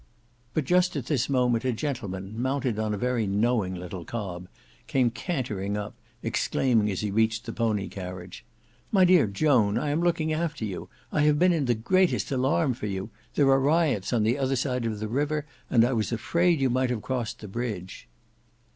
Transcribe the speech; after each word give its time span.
But 0.55 0.63
just 0.65 0.95
at 0.95 1.05
this 1.05 1.29
moment 1.29 1.63
a 1.63 1.71
gentleman, 1.71 2.41
mounted 2.41 2.79
on 2.79 2.91
a 2.91 2.97
very 2.97 3.27
knowing 3.27 3.75
little 3.75 4.03
cob, 4.03 4.47
came 4.87 5.11
cantering 5.11 5.77
up, 5.77 5.93
exclaiming, 6.23 6.89
as 6.89 7.01
he 7.01 7.11
reached 7.11 7.45
the 7.45 7.53
pony 7.53 7.87
carriage, 7.87 8.43
"My 8.91 9.05
dear 9.05 9.27
Joan, 9.27 9.77
I 9.77 9.91
am 9.91 10.01
looking 10.01 10.33
after 10.33 10.65
you. 10.65 10.89
I 11.11 11.21
have 11.25 11.37
been 11.37 11.53
in 11.53 11.65
the 11.65 11.75
greatest 11.75 12.31
alarm 12.31 12.73
for 12.73 12.87
you. 12.87 13.11
There 13.35 13.51
are 13.51 13.59
riots 13.59 14.11
on 14.11 14.23
the 14.23 14.39
other 14.39 14.55
side 14.55 14.85
of 14.85 14.97
the 14.99 15.07
river, 15.07 15.45
and 15.69 15.85
I 15.85 15.93
was 15.93 16.11
afraid 16.11 16.59
you 16.61 16.71
might 16.71 16.89
have 16.89 17.03
crossed 17.03 17.39
the 17.39 17.47
bridge." 17.47 18.07